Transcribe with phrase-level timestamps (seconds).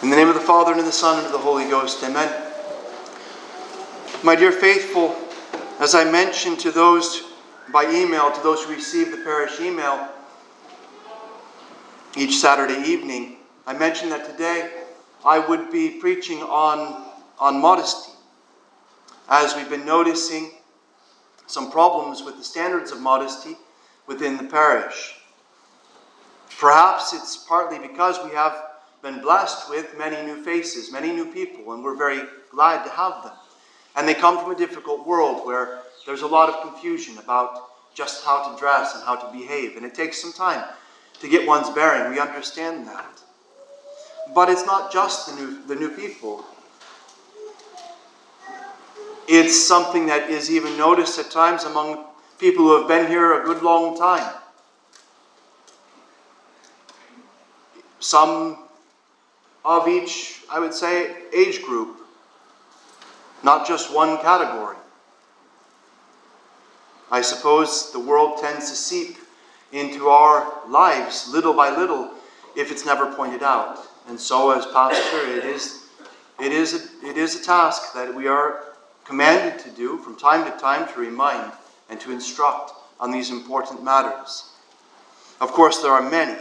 [0.00, 2.04] In the name of the Father, and of the Son, and of the Holy Ghost,
[2.04, 2.32] amen.
[4.22, 5.16] My dear faithful,
[5.80, 7.32] as I mentioned to those
[7.72, 10.08] by email, to those who receive the parish email
[12.16, 14.70] each Saturday evening, I mentioned that today
[15.24, 18.12] I would be preaching on, on modesty,
[19.28, 20.52] as we've been noticing
[21.48, 23.56] some problems with the standards of modesty
[24.06, 25.16] within the parish.
[26.56, 28.67] Perhaps it's partly because we have
[29.08, 33.22] been blessed with many new faces, many new people, and we're very glad to have
[33.22, 33.32] them.
[33.96, 38.24] And they come from a difficult world where there's a lot of confusion about just
[38.24, 40.62] how to dress and how to behave, and it takes some time
[41.20, 42.12] to get one's bearing.
[42.12, 43.20] We understand that.
[44.34, 46.44] But it's not just the new, the new people.
[49.26, 52.04] It's something that is even noticed at times among
[52.38, 54.34] people who have been here a good long time.
[58.00, 58.67] Some
[59.64, 61.96] of each, I would say, age group,
[63.42, 64.76] not just one category.
[67.10, 69.18] I suppose the world tends to seep
[69.72, 72.10] into our lives little by little
[72.56, 73.78] if it's never pointed out.
[74.08, 75.86] And so, as pastor, it is,
[76.40, 78.64] it is, a, it is a task that we are
[79.04, 81.52] commanded to do from time to time to remind
[81.88, 84.50] and to instruct on these important matters.
[85.40, 86.38] Of course, there are many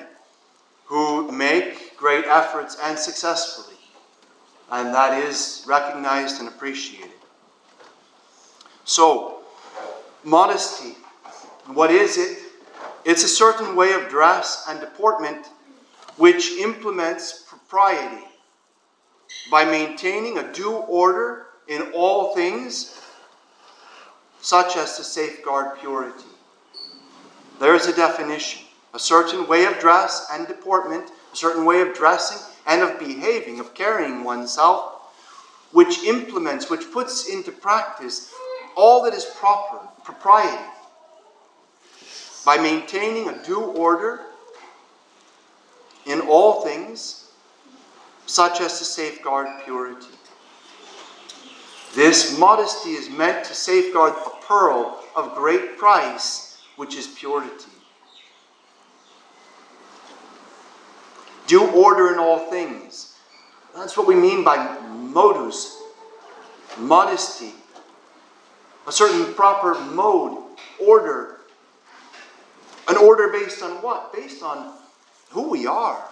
[0.85, 3.77] who make great efforts and successfully,
[4.71, 7.11] and that is recognized and appreciated.
[8.85, 9.39] So,
[10.23, 10.95] modesty,
[11.67, 12.39] what is it?
[13.03, 15.47] It's a certain way of dress and deportment
[16.17, 18.25] which implements propriety
[19.51, 23.01] by maintaining a due order in all things,
[24.41, 26.23] such as to safeguard purity.
[27.59, 32.39] There is a definition a certain way of dress and deportment, certain way of dressing
[32.65, 34.93] and of behaving, of carrying oneself,
[35.71, 38.33] which implements, which puts into practice
[38.75, 40.63] all that is proper, propriety,
[42.45, 44.21] by maintaining a due order
[46.05, 47.31] in all things,
[48.25, 50.07] such as to safeguard purity.
[51.95, 57.76] This modesty is meant to safeguard a pearl of great price, which is purity.
[61.47, 63.15] Due order in all things.
[63.75, 65.81] That's what we mean by modus,
[66.77, 67.53] modesty.
[68.85, 70.43] A certain proper mode,
[70.79, 71.37] order.
[72.87, 74.13] An order based on what?
[74.13, 74.73] Based on
[75.29, 76.03] who we are.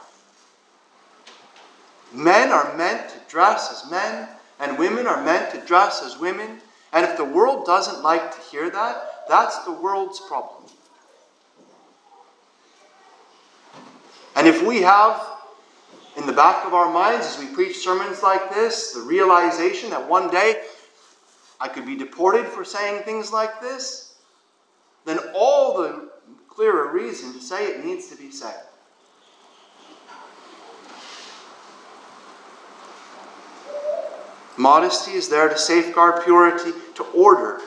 [2.14, 4.30] Men are meant to dress as men,
[4.60, 6.62] and women are meant to dress as women.
[6.94, 10.64] And if the world doesn't like to hear that, that's the world's problem.
[14.46, 15.26] And if we have
[16.18, 20.08] in the back of our minds as we preach sermons like this the realization that
[20.08, 20.62] one day
[21.60, 24.18] I could be deported for saying things like this,
[25.04, 26.12] then all the
[26.48, 28.62] clearer reason to say it needs to be said.
[34.58, 37.62] Modesty is there to safeguard purity, to order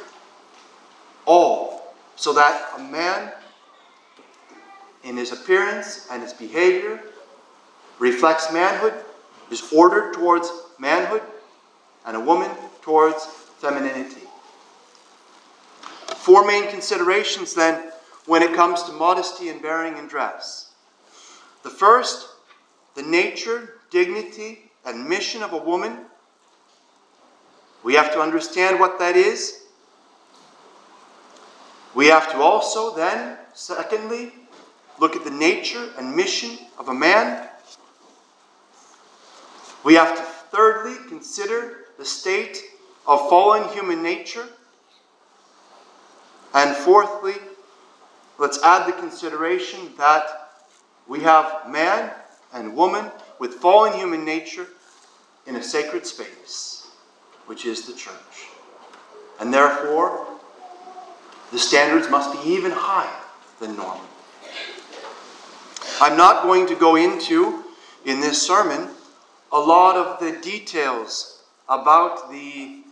[1.27, 3.33] all, so that a man,
[5.05, 7.01] in his appearance and his behavior,
[7.99, 8.95] reflects manhood,
[9.51, 11.23] is ordered towards manhood,
[12.07, 12.51] and a woman
[12.83, 13.25] towards
[13.59, 14.27] femininity.
[16.17, 17.91] Four main considerations then
[18.27, 20.73] when it comes to modesty and bearing and dress.
[21.63, 22.29] The first,
[22.95, 26.07] the nature, dignity, and mission of a woman
[27.83, 29.65] we have to understand what that is.
[31.95, 34.33] We have to also then, secondly,
[34.99, 37.49] look at the nature and mission of a man.
[39.85, 42.63] We have to thirdly consider the state
[43.07, 44.47] of fallen human nature.
[46.55, 47.35] And fourthly,
[48.39, 50.51] let's add the consideration that
[51.07, 52.11] we have man
[52.53, 54.67] and woman with fallen human nature
[55.47, 56.79] in a sacred space
[57.49, 58.49] which is the church.
[59.41, 60.27] And therefore,
[61.51, 63.25] the standards must be even higher
[63.59, 64.08] than normal.
[66.01, 67.65] I'm not going to go into,
[68.05, 68.89] in this sermon,
[69.51, 72.83] a lot of the details about the,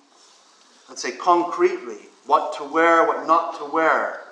[0.88, 4.23] let's say, concretely, what to wear, what not to wear.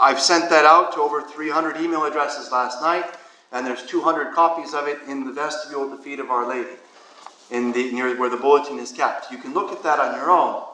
[0.00, 3.04] I've sent that out to over 300 email addresses last night,
[3.52, 6.76] and there's 200 copies of it in the vestibule at the feet of Our Lady
[7.50, 9.30] in the, near where the bulletin is kept.
[9.30, 10.64] You can look at that on your own.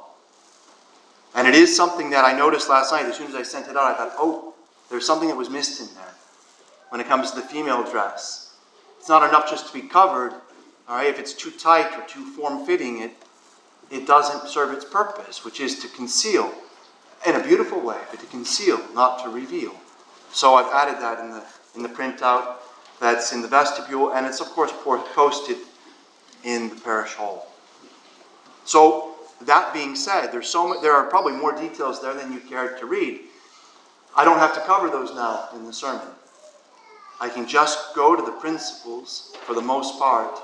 [1.34, 3.06] And it is something that I noticed last night.
[3.06, 4.53] As soon as I sent it out, I thought, oh,
[4.94, 6.14] there's something that was missed in there
[6.90, 8.54] when it comes to the female dress.
[9.00, 10.30] It's not enough just to be covered.
[10.88, 13.10] All right, if it's too tight or too form fitting, it,
[13.90, 16.54] it doesn't serve its purpose, which is to conceal
[17.26, 19.74] in a beautiful way, but to conceal, not to reveal.
[20.30, 21.42] So I've added that in the,
[21.74, 22.58] in the printout
[23.00, 25.56] that's in the vestibule, and it's, of course, posted
[26.44, 27.48] in the parish hall.
[28.64, 32.38] So, that being said, there's so much, there are probably more details there than you
[32.38, 33.22] cared to read.
[34.16, 36.06] I don't have to cover those now in the sermon.
[37.20, 40.38] I can just go to the principles for the most part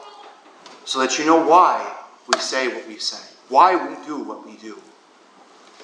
[0.85, 1.97] so that you know why
[2.29, 4.79] we say what we say, why we do what we do.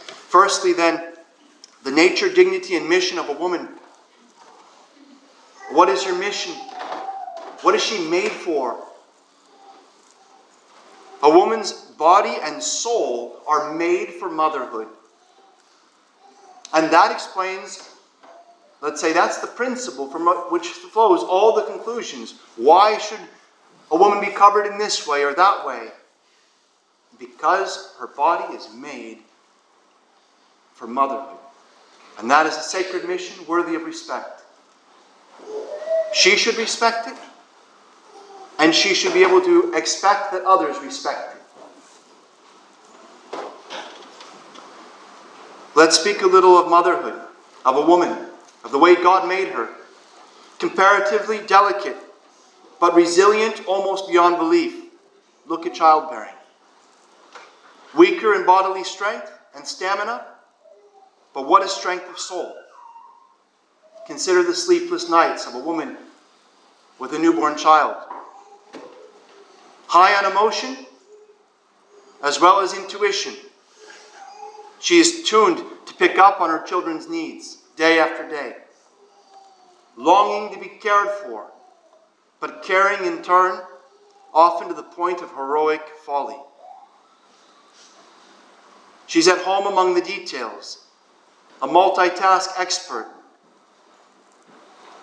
[0.06, 1.14] Firstly, then,
[1.84, 3.68] the nature, dignity, and mission of a woman.
[5.70, 6.52] What is your mission?
[7.62, 8.82] What is she made for?
[11.22, 14.88] A woman's body and soul are made for motherhood.
[16.74, 17.88] And that explains,
[18.82, 22.34] let's say, that's the principle from which flows all the conclusions.
[22.56, 23.20] Why should
[23.90, 25.88] a woman be covered in this way or that way?
[27.18, 29.18] Because her body is made
[30.74, 31.38] for motherhood.
[32.18, 34.42] And that is a sacred mission worthy of respect.
[36.12, 37.16] She should respect it,
[38.58, 41.35] and she should be able to expect that others respect it.
[45.76, 47.20] Let's speak a little of motherhood,
[47.66, 48.16] of a woman,
[48.64, 49.68] of the way God made her.
[50.58, 51.98] Comparatively delicate,
[52.80, 54.86] but resilient almost beyond belief.
[55.46, 56.32] Look at childbearing.
[57.94, 60.24] Weaker in bodily strength and stamina,
[61.34, 62.56] but what is strength of soul?
[64.06, 65.98] Consider the sleepless nights of a woman
[66.98, 67.96] with a newborn child.
[69.88, 70.86] High on emotion
[72.24, 73.34] as well as intuition.
[74.78, 78.56] She is tuned to pick up on her children's needs day after day,
[79.96, 81.50] longing to be cared for,
[82.40, 83.60] but caring in turn,
[84.32, 86.36] often to the point of heroic folly.
[89.06, 90.84] She's at home among the details,
[91.62, 93.10] a multitask expert.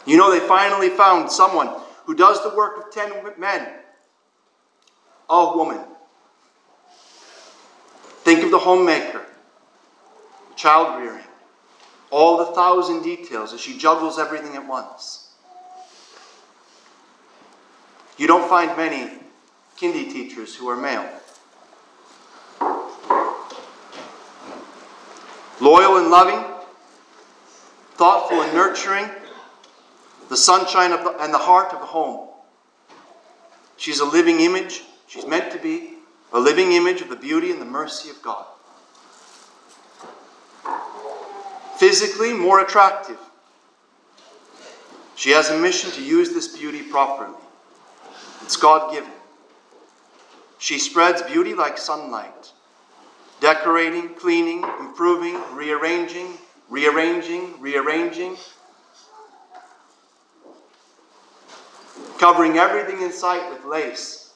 [0.05, 1.69] You know, they finally found someone
[2.05, 3.67] who does the work of ten men,
[5.29, 5.79] a woman.
[8.23, 9.25] Think of the homemaker,
[10.63, 11.25] child rearing,
[12.09, 15.27] all the thousand details as she juggles everything at once.
[18.17, 19.11] You don't find many
[19.77, 21.09] kindy teachers who are male.
[25.59, 26.41] Loyal and loving,
[27.95, 29.09] thoughtful and nurturing,
[30.29, 32.29] the sunshine the, and the heart of the home.
[33.75, 35.95] She's a living image, she's meant to be
[36.31, 38.45] a living image of the beauty and the mercy of God.
[41.83, 43.19] Physically more attractive.
[45.15, 47.37] She has a mission to use this beauty properly.
[48.41, 49.11] It's God given.
[50.59, 52.53] She spreads beauty like sunlight,
[53.41, 56.37] decorating, cleaning, improving, rearranging,
[56.69, 58.37] rearranging, rearranging,
[62.17, 64.31] covering everything in sight with lace,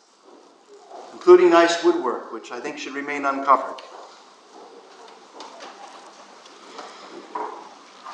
[1.14, 3.82] including nice woodwork, which I think should remain uncovered.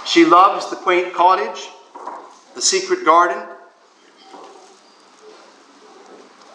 [0.06, 1.70] She loves the quaint cottage,
[2.56, 3.42] the secret garden,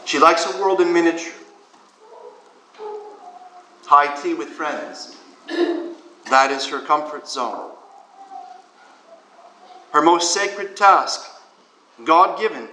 [0.09, 1.35] She likes a world in miniature.
[3.85, 5.19] High tea with friends.
[6.31, 7.73] That is her comfort zone.
[9.93, 11.31] Her most sacred task,
[12.07, 12.69] God given.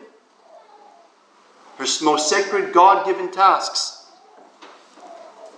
[1.78, 4.10] Her most sacred God given tasks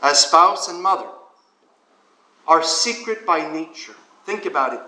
[0.02, 1.10] as spouse and mother
[2.48, 3.94] are secret by nature.
[4.26, 4.82] Think about it.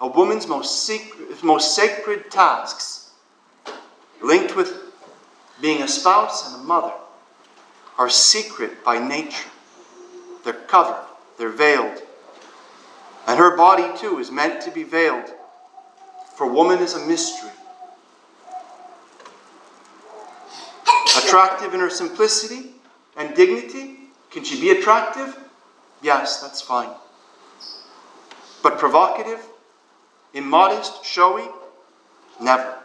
[0.00, 3.10] A woman's most, secret, most sacred tasks
[4.22, 4.72] linked with
[5.60, 6.92] being a spouse and a mother,
[7.98, 9.50] are secret by nature.
[10.42, 11.04] They're covered,
[11.36, 12.02] they're veiled.
[13.26, 15.30] And her body, too, is meant to be veiled.
[16.34, 17.50] For woman is a mystery.
[21.18, 22.70] Attractive in her simplicity
[23.16, 23.98] and dignity.
[24.30, 25.38] Can she be attractive?
[26.00, 26.88] Yes, that's fine.
[28.62, 29.46] But provocative,
[30.34, 31.48] immodest, showy?
[32.40, 32.76] Never.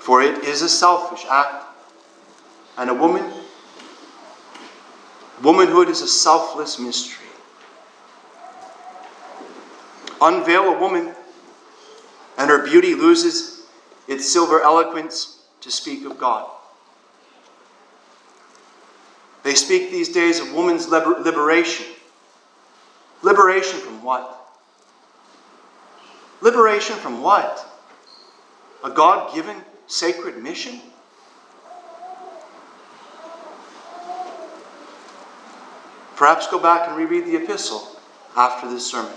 [0.00, 1.64] For it is a selfish act.
[2.78, 3.24] And a woman,
[5.42, 7.26] womanhood is a selfless mystery.
[10.20, 11.14] Unveil a woman,
[12.38, 13.66] and her beauty loses
[14.08, 16.48] its silver eloquence to speak of God.
[19.42, 21.86] They speak these days of woman's liber- liberation.
[23.26, 24.40] Liberation from what?
[26.40, 27.66] Liberation from what?
[28.84, 29.56] a God given
[29.88, 30.80] sacred mission?
[36.14, 37.98] Perhaps go back and reread the epistle
[38.36, 39.12] after this sermon.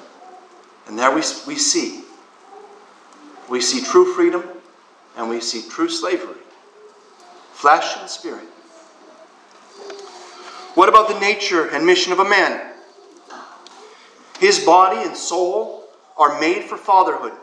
[0.88, 2.04] And there we, we see.
[3.48, 4.44] We see true freedom
[5.18, 6.42] and we see true slavery,
[7.54, 8.48] flesh and spirit.
[10.74, 12.69] What about the nature and mission of a man?
[14.39, 15.84] His body and soul
[16.17, 17.34] are made for fatherhood.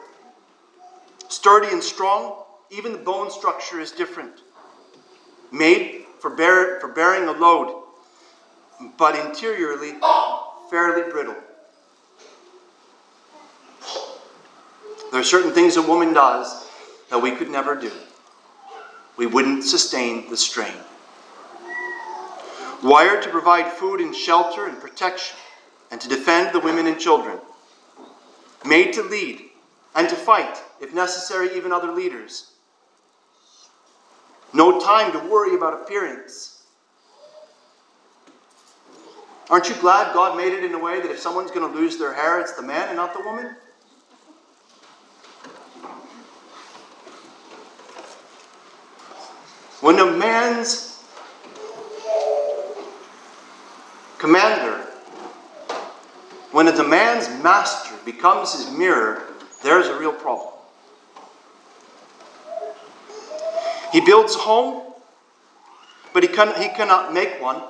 [1.28, 4.40] Sturdy and strong, even the bone structure is different.
[5.52, 7.82] Made for, bear, for bearing a load
[8.98, 9.94] but interiorly
[10.70, 11.36] fairly brittle.
[15.10, 16.68] There are certain things a woman does
[17.10, 17.92] that we could never do.
[19.16, 20.74] We wouldn't sustain the strain.
[22.82, 25.38] Wired to provide food and shelter and protection,
[25.90, 27.38] and to defend the women and children.
[28.64, 29.42] Made to lead
[29.94, 32.52] and to fight, if necessary, even other leaders.
[34.52, 36.56] No time to worry about appearance
[39.48, 41.98] Aren't you glad God made it in a way that if someone's going to lose
[41.98, 43.54] their hair, it's the man and not the woman?
[49.80, 51.04] When a man's
[54.18, 54.85] commander,
[56.56, 59.22] when a man's master becomes his mirror,
[59.62, 60.54] there's a real problem.
[63.92, 64.94] He builds a home,
[66.14, 67.62] but he, can, he cannot make one.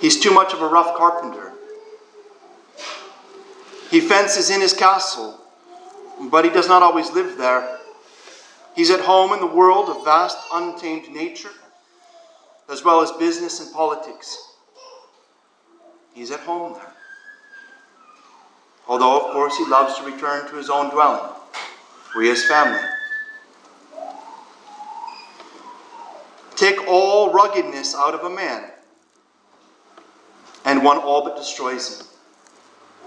[0.00, 1.50] He's too much of a rough carpenter.
[3.90, 5.40] He fences in his castle,
[6.30, 7.80] but he does not always live there.
[8.76, 11.50] He's at home in the world of vast, untamed nature,
[12.70, 14.47] as well as business and politics.
[16.18, 16.92] He's at home there.
[18.88, 21.32] Although, of course, he loves to return to his own dwelling,
[22.12, 22.80] where he has family.
[26.56, 28.68] Take all ruggedness out of a man
[30.64, 32.06] and one all but destroys him.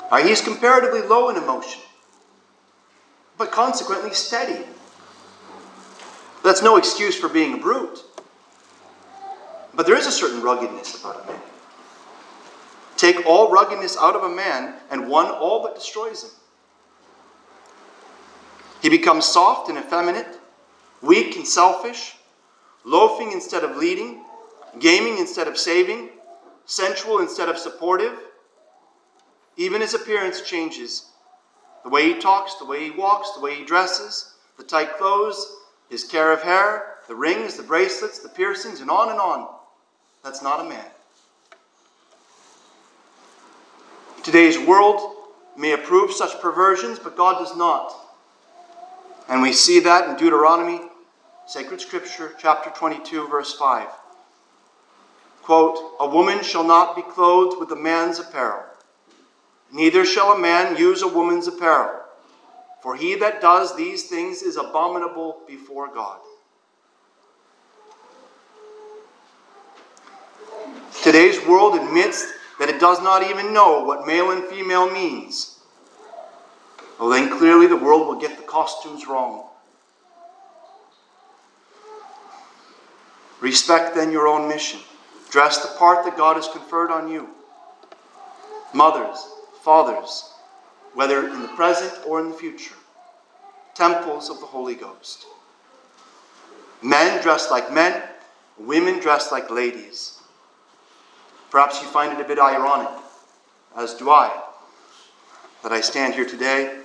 [0.09, 1.81] Right, he's comparatively low in emotion,
[3.37, 4.63] but consequently steady.
[6.45, 8.05] That's no excuse for being a brute.
[9.73, 11.41] But there is a certain ruggedness about a man.
[13.01, 16.29] Take all ruggedness out of a man, and one all but destroys him.
[18.83, 20.27] He becomes soft and effeminate,
[21.01, 22.15] weak and selfish,
[22.83, 24.23] loafing instead of leading,
[24.77, 26.09] gaming instead of saving,
[26.67, 28.13] sensual instead of supportive.
[29.57, 31.07] Even his appearance changes.
[31.83, 35.55] The way he talks, the way he walks, the way he dresses, the tight clothes,
[35.89, 39.47] his care of hair, the rings, the bracelets, the piercings, and on and on.
[40.23, 40.85] That's not a man.
[44.23, 45.15] Today's world
[45.57, 47.91] may approve such perversions, but God does not.
[49.27, 50.81] And we see that in Deuteronomy,
[51.47, 53.87] Sacred Scripture, chapter 22, verse 5
[55.41, 58.63] quote, A woman shall not be clothed with a man's apparel,
[59.71, 62.01] neither shall a man use a woman's apparel,
[62.83, 66.19] for he that does these things is abominable before God.
[71.03, 75.57] Today's world admits that it does not even know what male and female means.
[76.99, 79.49] Well, then clearly the world will get the costumes wrong.
[83.39, 84.79] Respect then your own mission.
[85.31, 87.29] Dress the part that God has conferred on you.
[88.75, 89.27] Mothers,
[89.63, 90.31] fathers,
[90.93, 92.75] whether in the present or in the future,
[93.73, 95.25] temples of the Holy Ghost.
[96.83, 98.03] Men dressed like men,
[98.59, 100.20] women dressed like ladies.
[101.51, 102.89] Perhaps you find it a bit ironic,
[103.75, 104.31] as do I,
[105.61, 106.81] that I stand here today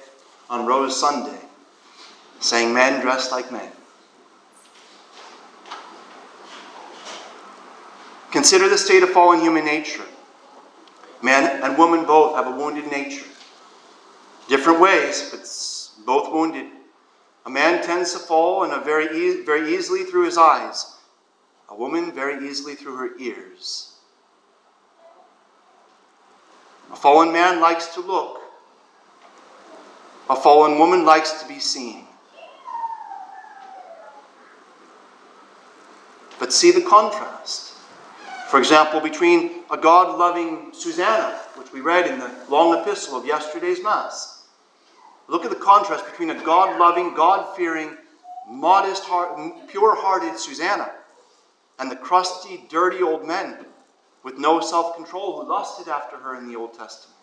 [0.51, 1.39] on Rose Sunday
[2.41, 3.71] saying men dressed like men.
[8.31, 10.05] Consider the state of fallen human nature.
[11.23, 13.25] Man and woman both have a wounded nature.
[14.49, 16.67] Different ways, but both wounded.
[17.47, 20.97] A man tends to fall in a very, e- very easily through his eyes,
[21.69, 23.96] a woman very easily through her ears.
[26.93, 28.41] A fallen man likes to look,
[30.31, 32.07] a fallen woman likes to be seen.
[36.39, 37.75] But see the contrast.
[38.49, 43.27] For example, between a God loving Susanna, which we read in the long epistle of
[43.27, 44.47] yesterday's Mass.
[45.29, 47.97] Look at the contrast between a God loving, God fearing,
[48.49, 49.05] modest,
[49.69, 50.93] pure hearted Susanna
[51.79, 53.59] and the crusty, dirty old men
[54.27, 57.17] with no self control who lusted after her in the Old Testament.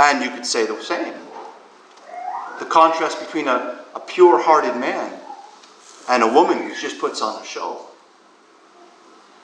[0.00, 1.14] And you could say the same.
[2.58, 5.16] The contrast between a, a pure hearted man
[6.08, 7.86] and a woman who just puts on a show.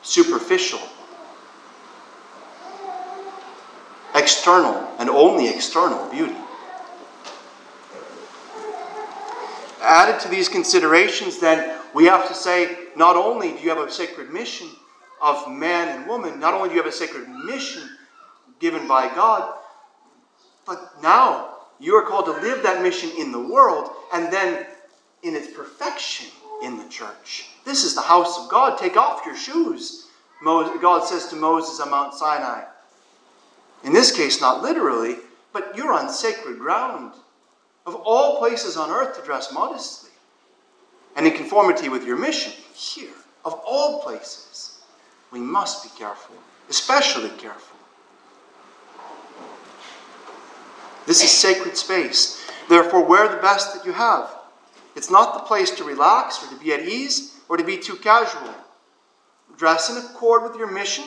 [0.03, 0.81] Superficial,
[4.17, 6.35] external, and only external beauty.
[9.87, 13.91] Added to these considerations, then, we have to say not only do you have a
[13.91, 14.69] sacred mission
[15.23, 17.89] of man and woman, not only do you have a sacred mission
[18.59, 19.55] given by God,
[20.67, 24.67] but now you are called to live that mission in the world and then
[25.23, 26.27] in its perfection
[26.63, 27.49] in the church.
[27.65, 28.79] This is the house of God.
[28.79, 30.09] Take off your shoes.
[30.45, 32.65] God says to Moses on Mount Sinai.
[33.85, 35.17] In this case, not literally,
[35.53, 37.13] but you're on sacred ground.
[37.87, 40.11] Of all places on earth to dress modestly
[41.15, 43.15] and in conformity with your mission, here,
[43.45, 44.81] of all places,
[45.31, 46.35] we must be careful,
[46.69, 47.77] especially careful.
[51.07, 52.45] This is sacred space.
[52.69, 54.29] Therefore, wear the best that you have.
[54.97, 57.97] It's not the place to relax or to be at ease or to be too
[57.97, 58.53] casual.
[59.57, 61.05] Dress in accord with your mission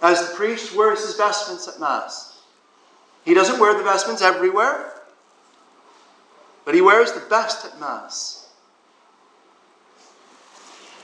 [0.00, 2.33] as the priest wears his vestments at Mass.
[3.24, 4.92] He doesn't wear the vestments everywhere,
[6.64, 8.48] but he wears the best at Mass.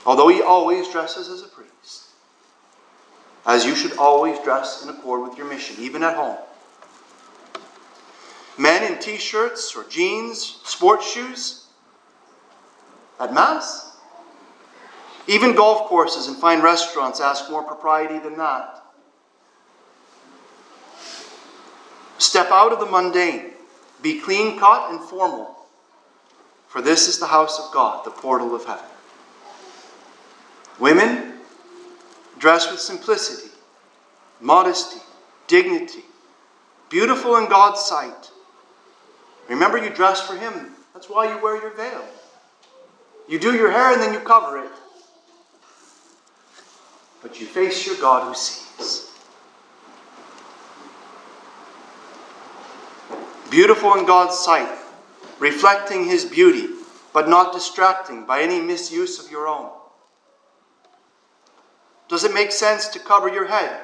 [0.05, 2.09] Although he always dresses as a priest,
[3.45, 6.37] as you should always dress in accord with your mission, even at home.
[8.57, 11.65] Men in t shirts or jeans, sports shoes,
[13.19, 13.97] at Mass.
[15.27, 18.83] Even golf courses and fine restaurants ask more propriety than that.
[22.21, 23.49] Step out of the mundane.
[24.03, 25.57] Be clean cut and formal.
[26.67, 28.85] For this is the house of God, the portal of heaven.
[30.79, 31.39] Women,
[32.37, 33.49] dress with simplicity,
[34.39, 35.01] modesty,
[35.47, 36.03] dignity,
[36.89, 38.29] beautiful in God's sight.
[39.49, 40.75] Remember, you dress for Him.
[40.93, 42.05] That's why you wear your veil.
[43.27, 44.71] You do your hair and then you cover it.
[47.23, 49.10] But you face your God who sees.
[53.51, 54.69] Beautiful in God's sight,
[55.37, 56.69] reflecting His beauty,
[57.13, 59.69] but not distracting by any misuse of your own?
[62.07, 63.81] Does it make sense to cover your head,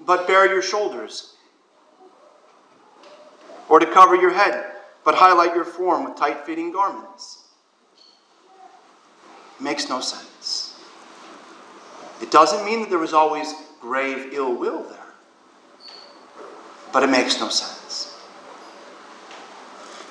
[0.00, 1.34] but bare your shoulders?
[3.68, 4.64] Or to cover your head,
[5.04, 7.44] but highlight your form with tight fitting garments?
[9.60, 10.80] Makes no sense.
[12.20, 14.98] It doesn't mean that there was always grave ill will there,
[16.92, 17.81] but it makes no sense.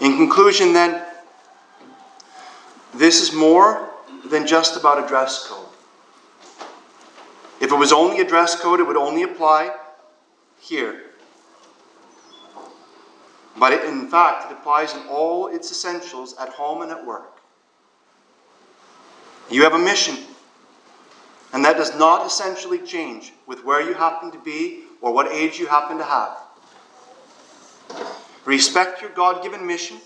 [0.02, 1.06] In conclusion, then,
[2.96, 3.92] this is more
[4.26, 5.68] than just about a dress code.
[7.62, 9.76] If it was only a dress code, it would only apply
[10.60, 11.12] here.
[13.60, 17.40] But it, in fact, it applies in all its essentials at home and at work.
[19.52, 20.18] You have a mission,
[21.54, 25.60] and that does not essentially change with where you happen to be or what age
[25.60, 26.41] you happen to have.
[28.46, 29.98] Respect your God given mission.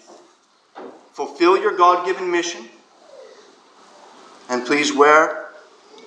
[1.14, 2.66] Fulfill your God given mission.
[4.50, 5.50] And please wear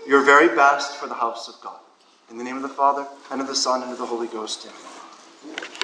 [0.06, 1.80] your very best for the house of God.
[2.30, 4.66] In the name of the Father, and of the Son, and of the Holy Ghost.
[4.66, 5.67] Amen.